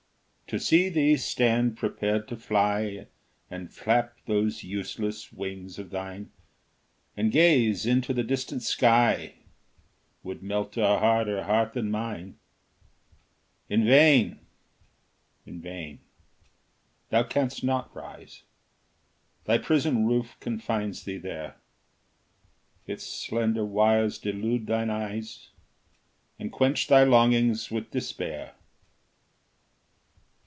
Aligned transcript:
To 0.47 0.59
see 0.59 0.89
thee 0.89 1.15
stand 1.15 1.77
prepared 1.77 2.27
to 2.27 2.35
fly, 2.35 3.07
And 3.49 3.71
flap 3.71 4.17
those 4.25 4.65
useless 4.65 5.31
wings 5.31 5.79
of 5.79 5.91
thine, 5.91 6.29
And 7.15 7.31
gaze 7.31 7.85
into 7.85 8.13
the 8.13 8.21
distant 8.25 8.61
sky, 8.61 9.35
Would 10.23 10.43
melt 10.43 10.75
a 10.75 10.99
harder 10.99 11.43
heart 11.45 11.71
than 11.71 11.89
mine. 11.89 12.35
In 13.69 13.85
vain 13.85 14.39
in 15.45 15.61
vain! 15.61 16.01
Thou 17.11 17.23
canst 17.23 17.63
not 17.63 17.95
rise: 17.95 18.43
Thy 19.45 19.57
prison 19.57 20.05
roof 20.05 20.35
confines 20.41 21.05
thee 21.05 21.17
there; 21.17 21.55
Its 22.85 23.07
slender 23.07 23.63
wires 23.63 24.17
delude 24.17 24.67
thine 24.67 24.89
eyes, 24.89 25.51
And 26.37 26.51
quench 26.51 26.87
thy 26.87 27.05
longings 27.05 27.71
with 27.71 27.89
despair. 27.89 28.55